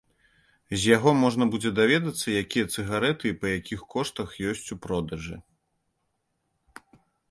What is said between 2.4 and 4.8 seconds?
якія цыгарэты і па якіх коштах ёсць